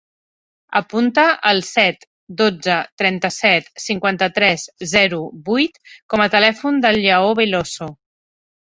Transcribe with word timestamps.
Apunta 0.77 1.25
el 1.49 1.61
set, 1.67 2.07
dotze, 2.39 2.79
trenta-set, 3.03 3.71
cinquanta-tres, 3.85 4.67
zero, 4.97 5.23
vuit 5.53 5.81
com 5.93 6.29
a 6.29 6.31
telèfon 6.39 6.85
del 6.89 7.03
Lleó 7.07 7.35
Belloso. 7.45 7.97